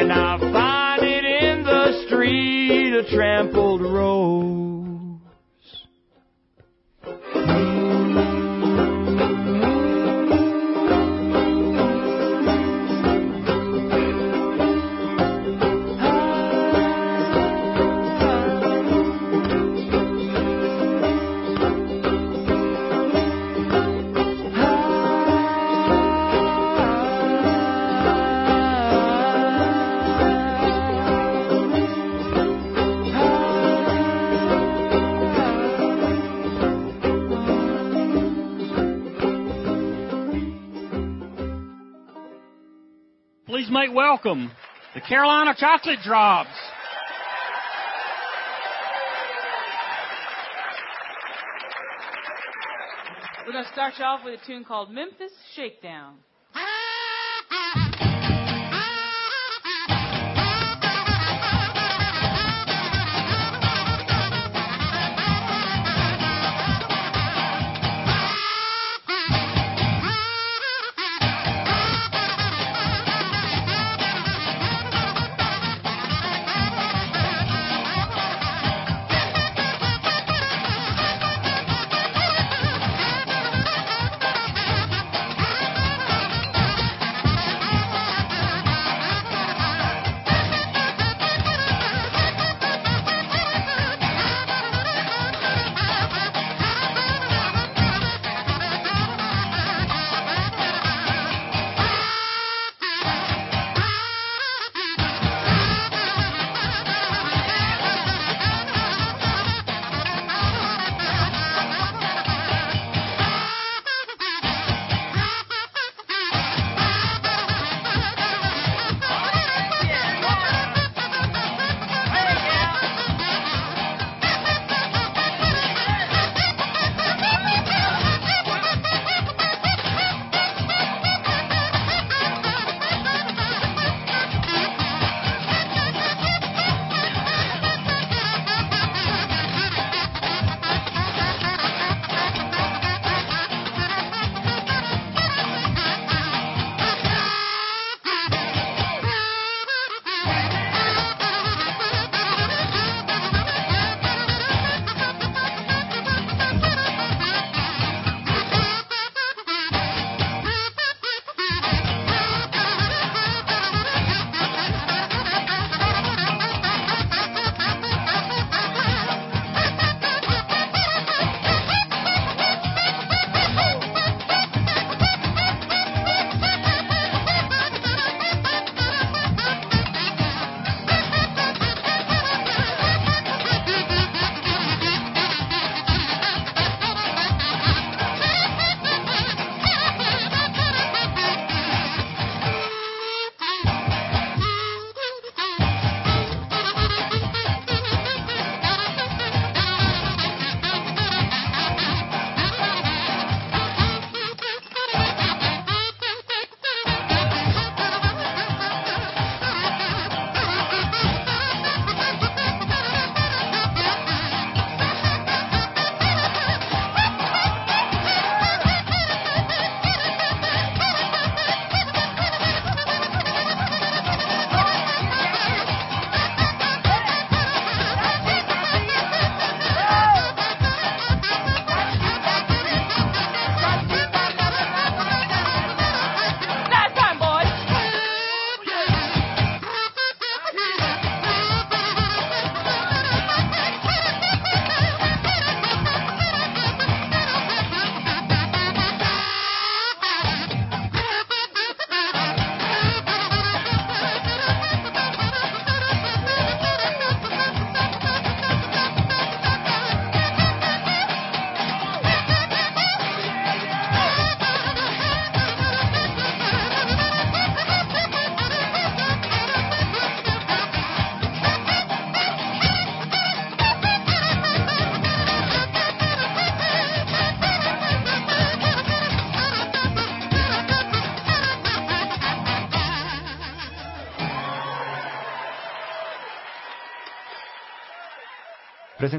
and 0.00 0.10
I 0.10 0.38
find 0.38 1.02
it 1.02 1.24
in 1.26 1.62
the 1.62 2.06
street, 2.06 2.94
a 2.94 3.04
trampled 3.14 3.82
road. 3.82 4.39
welcome 44.10 44.50
the 44.92 45.00
Carolina 45.00 45.54
Chocolate 45.56 46.00
Drops. 46.02 46.48
We're 53.46 53.52
going 53.52 53.64
to 53.64 53.70
start 53.70 53.94
you 54.00 54.04
off 54.04 54.24
with 54.24 54.40
a 54.42 54.44
tune 54.44 54.64
called 54.64 54.90
Memphis 54.90 55.30
Shakedown. 55.54 56.16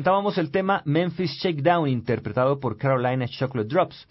Presentábamos 0.01 0.39
el 0.39 0.49
tema 0.49 0.81
Memphis 0.83 1.29
Shakedown 1.43 1.87
interpretado 1.87 2.59
por 2.59 2.75
Carolina 2.75 3.27
Chocolate 3.27 3.69
Drops. 3.69 4.07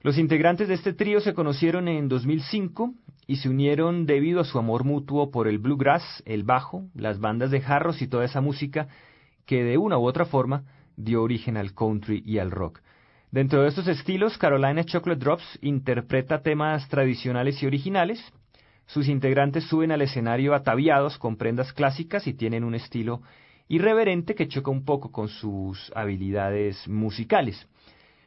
Los 0.00 0.18
integrantes 0.18 0.66
de 0.66 0.74
este 0.74 0.92
trío 0.92 1.20
se 1.20 1.34
conocieron 1.34 1.86
en 1.86 2.08
2005 2.08 2.92
y 3.28 3.36
se 3.36 3.48
unieron 3.48 4.06
debido 4.06 4.40
a 4.40 4.44
su 4.44 4.58
amor 4.58 4.82
mutuo 4.82 5.30
por 5.30 5.46
el 5.46 5.60
bluegrass, 5.60 6.20
el 6.26 6.42
bajo, 6.42 6.88
las 6.96 7.20
bandas 7.20 7.52
de 7.52 7.60
jarros 7.60 8.02
y 8.02 8.08
toda 8.08 8.24
esa 8.24 8.40
música 8.40 8.88
que 9.46 9.62
de 9.62 9.78
una 9.78 9.98
u 9.98 10.04
otra 10.04 10.24
forma 10.24 10.64
dio 10.96 11.22
origen 11.22 11.56
al 11.56 11.74
country 11.74 12.20
y 12.26 12.38
al 12.38 12.50
rock. 12.50 12.80
Dentro 13.30 13.62
de 13.62 13.68
estos 13.68 13.86
estilos, 13.86 14.36
Carolina 14.36 14.82
Chocolate 14.82 15.20
Drops 15.20 15.60
interpreta 15.62 16.42
temas 16.42 16.88
tradicionales 16.88 17.62
y 17.62 17.66
originales. 17.66 18.20
Sus 18.86 19.06
integrantes 19.06 19.62
suben 19.68 19.92
al 19.92 20.02
escenario 20.02 20.54
ataviados 20.54 21.18
con 21.18 21.36
prendas 21.36 21.72
clásicas 21.72 22.26
y 22.26 22.34
tienen 22.34 22.64
un 22.64 22.74
estilo 22.74 23.22
irreverente 23.68 24.34
que 24.34 24.48
choca 24.48 24.70
un 24.70 24.84
poco 24.84 25.10
con 25.10 25.28
sus 25.28 25.92
habilidades 25.94 26.86
musicales. 26.88 27.66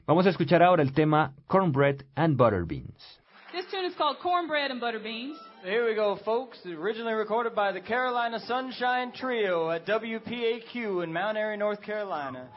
Vamos 0.05 0.25
a 0.25 0.29
escuchar 0.29 0.63
ahora 0.63 0.83
el 0.83 0.93
tema 0.93 1.33
Cornbread 1.47 2.03
and 2.15 2.37
Butter 2.37 2.65
Beans. 2.65 3.19
This 3.51 3.65
tune 3.71 3.85
is 3.85 3.95
called 3.95 4.19
Cornbread 4.19 4.71
and 4.71 4.79
Butter 4.79 4.99
Beans. 4.99 5.37
Here 5.63 5.85
we 5.85 5.95
go, 5.95 6.17
folks. 6.23 6.59
Originally 6.65 7.13
recorded 7.13 7.55
by 7.55 7.71
the 7.71 7.81
Carolina 7.81 8.39
Sunshine 8.39 9.11
Trio 9.11 9.71
at 9.71 9.85
WPAQ 9.85 11.03
in 11.03 11.11
Mount 11.11 11.37
Airy, 11.37 11.57
North 11.57 11.81
Carolina. 11.81 12.47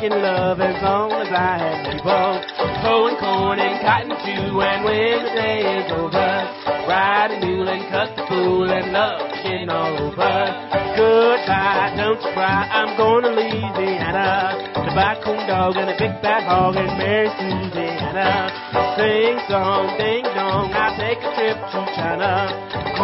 Making 0.00 0.16
love 0.22 0.60
as 0.60 0.82
long 0.82 1.12
as 1.12 1.28
I 1.28 1.60
have 1.60 1.84
label. 1.92 2.40
Hoeing 2.80 3.16
corn 3.20 3.58
and 3.60 3.76
cotton 3.84 4.16
too, 4.24 4.60
and 4.60 4.80
when 4.84 5.24
the 5.28 5.32
day 5.36 5.60
is 5.76 5.92
over, 5.92 6.32
ride 6.88 7.36
a 7.36 7.44
mule 7.44 7.68
and 7.68 7.84
cut 7.92 8.16
the 8.16 8.24
fool 8.24 8.64
and 8.64 8.92
love 8.92 9.28
getting 9.44 9.68
all 9.68 9.92
over. 10.08 10.32
Goodbye, 10.96 11.92
don't 12.00 12.16
you 12.16 12.32
cry, 12.32 12.64
I'm 12.72 12.96
going 12.96 13.24
to 13.24 13.32
Louisiana 13.36 14.72
to 14.72 14.90
buy 14.96 15.20
coon 15.20 15.44
dog 15.44 15.76
and 15.76 15.90
a 15.92 15.96
big 16.00 16.16
fat 16.24 16.48
hog 16.48 16.76
and 16.76 16.96
marry 16.96 17.28
Susanna. 17.36 18.48
Sing 18.96 19.36
song, 19.52 20.00
ding 20.00 20.24
dong, 20.32 20.72
I'll 20.72 20.96
take 20.96 21.20
a 21.20 21.30
trip 21.36 21.60
to 21.60 21.80
China. 21.92 22.48
And 22.72 22.96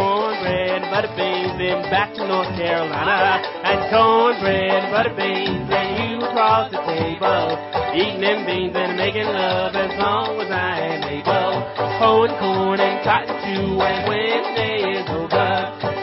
butter 0.90 1.12
beans, 1.16 1.56
then 1.58 1.82
back 1.90 2.14
to 2.14 2.22
North 2.26 2.52
Carolina. 2.56 3.42
And 3.64 3.78
cornbread 3.90 4.70
and 4.70 4.88
butter 4.92 5.14
beans, 5.14 5.68
and 5.70 5.88
you 5.98 6.26
across 6.26 6.70
the 6.70 6.80
table. 6.84 7.56
Eating 7.96 8.20
them 8.20 8.44
beans 8.44 8.76
and 8.76 8.96
making 8.96 9.24
love 9.24 9.74
as 9.74 9.92
long 9.98 10.40
as 10.40 10.50
I 10.50 10.94
am 10.94 11.02
able. 11.08 11.52
Hoeing 11.98 12.36
corn 12.38 12.80
and 12.80 13.02
cotton 13.04 13.36
too, 13.40 13.80
and 13.80 14.08
when 14.08 14.42
day 14.54 15.00
is 15.00 15.08
over, 15.08 15.48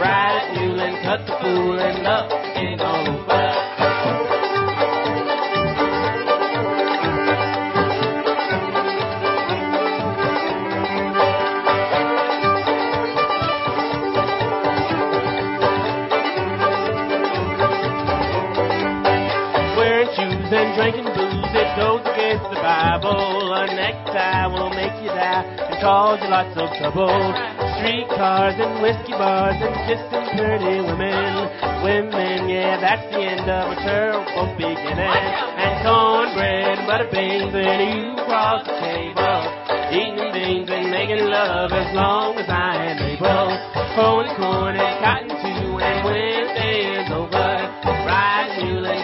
ride 0.01 0.41
a 0.41 0.59
mule 0.59 0.79
and 0.81 0.95
cut 1.05 1.21
the 1.27 1.36
fool 1.38 1.79
and 1.79 2.03
love 2.03 2.31
ain't 2.57 2.81
all 2.81 3.12
Shoes 20.14 20.45
and 20.53 20.78
drinking 20.78 21.09
booze, 21.09 21.53
it 21.57 21.70
goes 21.74 22.05
against 22.05 22.45
the 22.53 22.61
Bible. 22.61 23.49
A 23.49 23.66
necktie 23.66 24.45
will 24.45 24.70
make 24.70 24.93
you 25.01 25.09
die 25.09 25.41
and 25.41 25.82
cause 25.82 26.22
you 26.22 26.30
lots 26.30 26.53
of 26.53 26.70
trouble. 26.78 27.18
Streetcars 27.82 28.53
and 28.61 28.78
whiskey 28.86 29.18
bars 29.18 29.57
and 29.57 29.74
kissing 29.89 30.28
pretty 30.38 30.86
women. 30.86 31.49
Women, 31.82 32.45
yeah, 32.45 32.78
that's 32.78 33.09
the 33.09 33.26
end 33.26 33.49
of 33.49 33.74
a 33.74 33.78
terrible 33.82 34.53
beginning. 34.53 35.18
And 35.57 35.82
cornbread 35.82 36.78
and 36.78 36.86
butter 36.86 37.09
beans 37.09 37.49
and 37.49 37.82
you 37.82 38.14
cross 38.30 38.61
the 38.70 38.78
table. 38.86 39.41
Eating 39.97 40.30
beans 40.30 40.70
and 40.70 40.93
making 40.93 41.26
love 41.26 41.74
as 41.74 41.89
long 41.97 42.38
as 42.38 42.45
I 42.45 42.93
am 42.93 43.01
able. 43.01 43.49
Hoeing 43.97 44.30
corn 44.38 44.78
and 44.78 44.93
cotton 45.01 45.34
too, 45.41 45.82
and 45.82 46.05
when 46.05 46.53
day 46.53 47.01
is 47.01 47.09
over, 47.09 47.53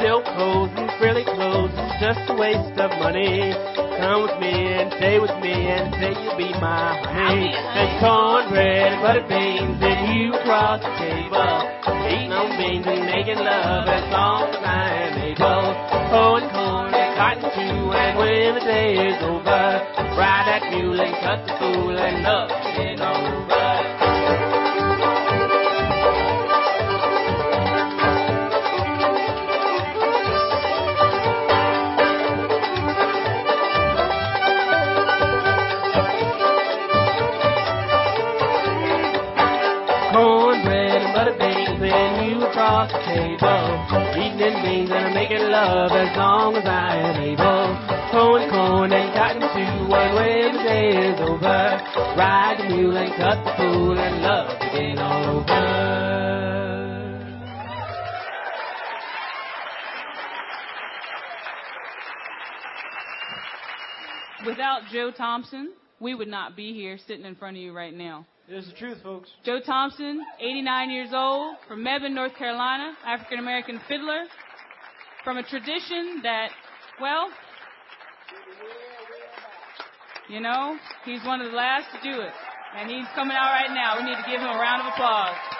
Silk 0.00 0.24
clothes 0.24 0.72
and 0.80 0.88
frilly 0.96 1.24
clothes 1.24 1.76
is 1.76 1.92
just 2.00 2.24
a 2.32 2.34
waste 2.34 2.72
of 2.80 2.88
money. 3.04 3.52
Come 4.00 4.24
with 4.24 4.40
me 4.40 4.72
and 4.72 4.88
stay 4.96 5.20
with 5.20 5.36
me 5.44 5.52
and 5.52 5.92
say 6.00 6.16
you'll 6.16 6.40
be 6.40 6.48
my 6.56 6.96
honey. 7.04 7.52
And 7.52 8.00
cornbread 8.00 8.96
and 8.96 9.02
butter 9.04 9.28
beans 9.28 9.76
and 9.76 10.00
you 10.16 10.32
across 10.32 10.80
the 10.80 10.88
table. 10.96 11.52
Eating 12.08 12.32
on 12.32 12.48
beans 12.56 12.86
and 12.88 13.04
making 13.12 13.44
love 13.44 13.84
as 13.92 14.04
long 14.08 14.48
as 14.48 14.64
I 14.64 14.88
am 15.04 15.20
able. 15.20 15.68
Hoeing 16.08 16.48
corn 16.48 16.94
and 16.96 17.12
cotton 17.20 17.52
too, 17.52 17.92
and 17.92 18.16
when 18.16 18.54
the 18.56 18.64
day 18.64 18.96
is 19.04 19.20
over, 19.20 19.84
ride 20.16 20.48
that 20.48 20.64
mule 20.72 20.96
and 20.98 21.12
cut 21.20 21.44
the 21.44 21.52
fool 21.60 21.92
and 21.92 22.24
love 22.24 22.48
it 22.48 23.00
all 23.04 23.20
over. 23.36 23.49
Them 44.50 44.62
beans 44.64 44.90
and 44.90 45.14
making 45.14 45.48
love 45.48 45.92
as 45.92 46.16
long 46.16 46.56
as 46.56 46.64
I 46.66 46.96
am 46.96 47.22
able. 47.22 47.70
And 48.92 49.14
and 49.22 49.40
the 49.40 50.58
day 50.64 50.88
is 51.10 51.20
over, 51.20 51.78
ride 52.18 52.56
the 52.58 52.74
mule 52.74 52.96
and 52.96 53.14
cut 53.14 53.44
the 53.44 53.52
fool 53.56 53.96
and 53.96 54.22
love 54.22 54.50
all 54.98 55.24
over. 55.36 55.70
Without 64.46 64.80
Joe 64.92 65.12
Thompson, 65.16 65.74
we 66.00 66.16
would 66.16 66.26
not 66.26 66.56
be 66.56 66.72
here 66.72 66.98
sitting 67.06 67.24
in 67.24 67.36
front 67.36 67.56
of 67.56 67.62
you 67.62 67.72
right 67.72 67.94
now. 67.94 68.26
It 68.50 68.56
is 68.56 68.66
the 68.66 68.72
truth, 68.72 68.98
folks. 69.04 69.28
Joe 69.44 69.60
Thompson, 69.64 70.26
89 70.40 70.90
years 70.90 71.10
old, 71.12 71.54
from 71.68 71.84
Mebane, 71.84 72.10
North 72.10 72.34
Carolina, 72.34 72.94
African 73.06 73.38
American 73.38 73.80
fiddler, 73.86 74.24
from 75.22 75.36
a 75.36 75.44
tradition 75.44 76.18
that, 76.24 76.48
well, 77.00 77.28
you 80.28 80.40
know, 80.40 80.76
he's 81.04 81.22
one 81.24 81.40
of 81.40 81.52
the 81.52 81.56
last 81.56 81.94
to 81.94 82.02
do 82.02 82.20
it. 82.20 82.32
And 82.76 82.90
he's 82.90 83.06
coming 83.14 83.36
out 83.38 83.54
right 83.54 83.70
now. 83.72 83.98
We 83.98 84.10
need 84.10 84.16
to 84.16 84.28
give 84.28 84.40
him 84.40 84.48
a 84.48 84.58
round 84.58 84.82
of 84.82 84.94
applause. 84.94 85.59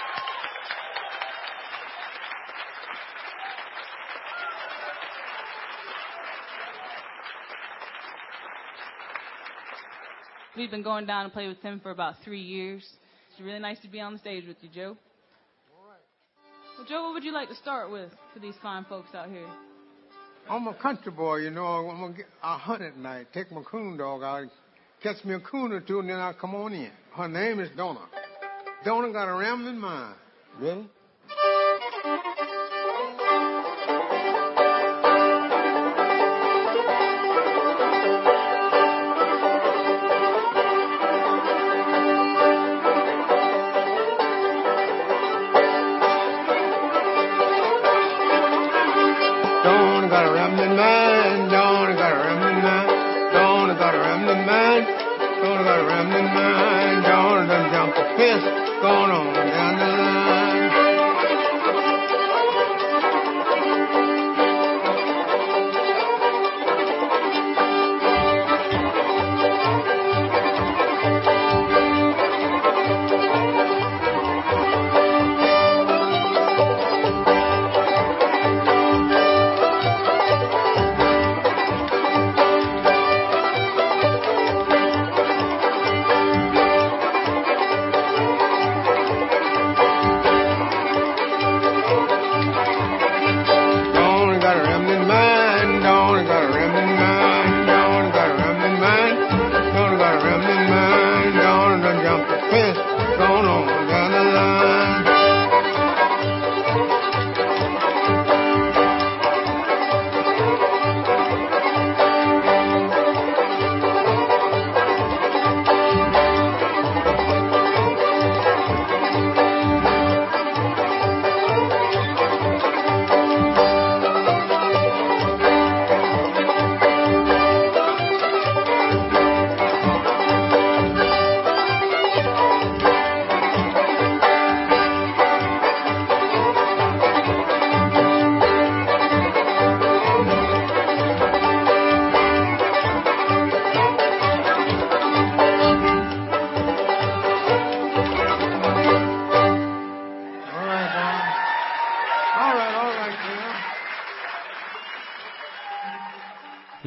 We've 10.57 10.71
been 10.71 10.83
going 10.83 11.07
down 11.07 11.25
and 11.25 11.33
play 11.33 11.47
with 11.47 11.61
him 11.63 11.79
for 11.81 11.91
about 11.91 12.17
three 12.25 12.41
years. 12.41 12.85
It's 13.31 13.41
really 13.41 13.61
nice 13.61 13.79
to 13.81 13.89
be 13.89 14.01
on 14.01 14.15
the 14.15 14.19
stage 14.19 14.47
with 14.49 14.57
you, 14.63 14.69
Joe. 14.69 14.97
All 15.79 15.89
right. 15.89 16.77
Well, 16.77 16.87
Joe, 16.89 17.05
what 17.05 17.15
would 17.15 17.25
you 17.25 17.33
like 17.33 17.49
to 17.51 17.55
start 17.55 17.91
with 17.91 18.11
for 18.35 18.41
these 18.41 18.55
fine 18.61 18.85
folks 18.85 19.15
out 19.15 19.29
here? 19.31 19.47
I'm 20.49 20.67
a 20.67 20.75
country 20.75 21.13
boy, 21.13 21.37
you 21.37 21.51
know. 21.51 21.65
I'm 21.65 22.01
gonna 22.01 22.15
get, 22.15 22.27
I 22.43 22.59
hunt 22.59 22.83
at 22.83 22.97
night. 22.97 23.29
Take 23.33 23.53
my 23.53 23.63
coon 23.63 23.97
dog 23.97 24.25
out, 24.25 24.49
catch 25.01 25.25
me 25.25 25.35
a 25.35 25.41
coon 25.41 25.73
or 25.73 25.81
two, 25.81 26.01
and 26.01 26.09
then 26.09 26.19
I 26.19 26.33
come 26.33 26.57
on 26.57 26.73
in. 26.73 26.91
Her 27.17 27.29
name 27.29 27.61
is 27.61 27.69
Donna. 27.77 28.01
Donna 28.85 29.13
got 29.13 29.29
a 29.29 29.35
rambling 29.35 29.79
mind. 29.79 30.17
Ready? 30.59 30.89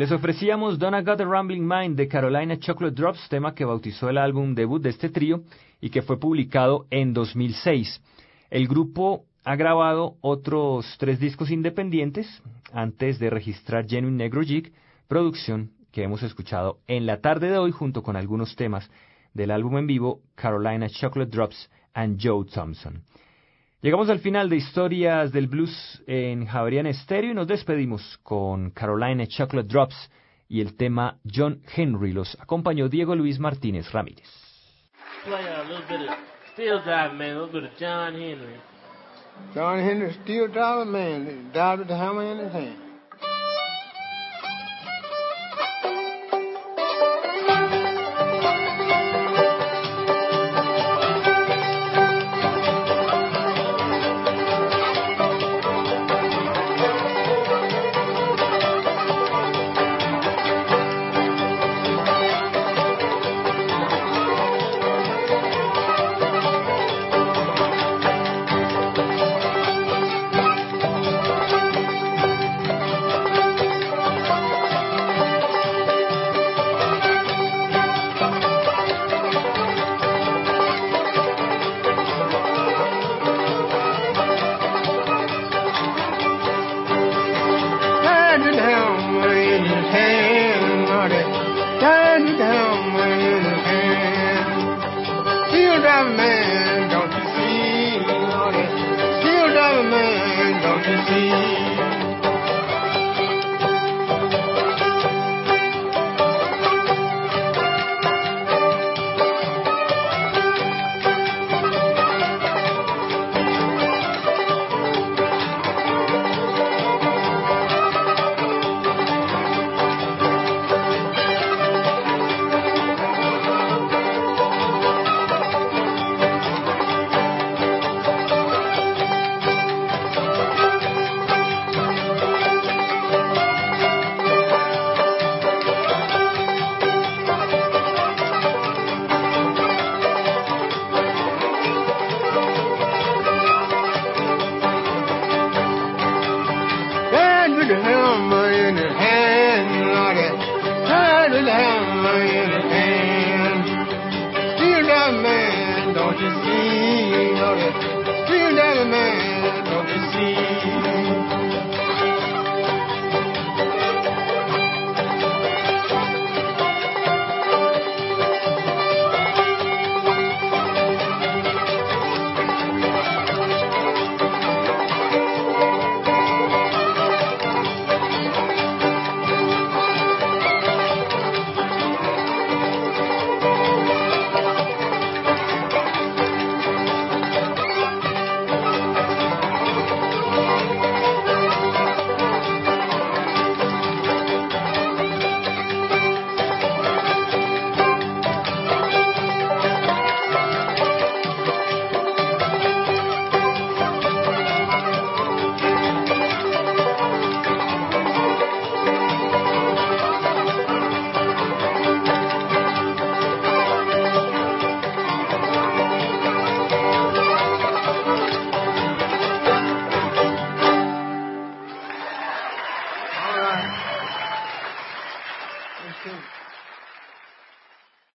Les 0.04 0.12
ofrecíamos 0.12 0.78
Donna 0.78 1.01
Got 1.01 1.22
a 1.22 1.24
Rambling 1.24 1.66
Mind 1.66 1.95
de 1.95 2.10
Carolina 2.10 2.60
Chocolate 2.60 2.93
Drops, 2.93 3.30
tema 3.30 3.56
que 3.56 3.64
bautizó 3.64 4.10
el 4.10 4.18
álbum 4.18 4.54
debut 4.54 4.82
de 4.82 4.89
este 4.89 5.08
trío 5.08 5.43
y 5.80 5.91
que 5.91 6.01
fue 6.01 6.20
publicado 6.20 6.88
en 6.89 7.14
2006. 7.14 8.01
El 8.49 8.68
grupo 8.68 9.24
ha 9.45 9.56
grabado 9.56 10.18
otros 10.20 10.93
tres 10.99 11.22
discos 11.22 11.51
independientes 11.51 12.28
antes 12.74 13.18
de 13.18 13.30
registrar 13.30 13.88
Genuine 13.88 14.18
Negro 14.18 14.41
Jig, 14.41 14.74
producción 15.08 15.72
que 15.93 16.04
hemos 16.04 16.22
escuchado 16.22 16.80
en 16.88 17.06
la 17.06 17.22
tarde 17.22 17.49
de 17.49 17.58
hoy 17.58 17.72
junto 17.72 18.04
con 18.04 18.18
algunos 18.18 18.58
temas 18.58 18.91
del 19.34 19.51
álbum 19.51 19.78
en 19.78 19.88
vivo 19.88 20.20
Carolina 20.36 20.89
Chocolate 20.89 21.32
Drops 21.32 21.70
and 21.93 22.20
Joe 22.22 22.43
Thompson. 22.54 23.04
Llegamos 23.84 24.09
al 24.09 24.19
final 24.19 24.47
de 24.47 24.55
Historias 24.55 25.34
del 25.34 25.47
Blues 25.47 26.01
en 26.07 26.45
Javerian 26.45 26.91
Stereo 26.93 27.31
y 27.31 27.34
nos 27.34 27.47
despedimos 27.47 28.17
con 28.23 28.71
Carolina 28.71 29.27
Chocolate 29.27 29.67
Drops 29.67 30.09
y 30.47 30.61
el 30.61 30.77
tema 30.77 31.17
John 31.29 31.61
Henry. 31.75 32.13
Los 32.13 32.34
acompañó 32.39 32.88
Diego 32.88 33.13
Luis 33.13 33.39
Martínez 33.39 33.91
Ramírez. 33.91 34.29
Play 35.25 35.45
a 35.45 35.63
little 35.63 35.86
bit 35.89 36.09
of 36.09 36.15
Steel 36.53 36.81
Driving 36.86 37.17
Man, 37.17 37.31
a 37.31 37.41
little 37.41 37.61
bit 37.61 37.69
of 37.69 37.77
John 37.77 38.13
Henry. 38.13 38.55
John 39.53 39.79
Henry, 39.79 40.13
steel 40.23 40.47
man, 40.86 41.51
died 41.53 41.79
with 41.79 41.89
the 41.89 41.97
hammer 41.97 42.23
in 42.23 42.38
his 42.38 42.53
hand. 42.53 42.93